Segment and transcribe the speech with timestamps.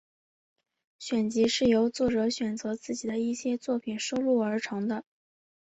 [0.97, 5.03] 选集是由作者选择自己的一些作品收录而成的。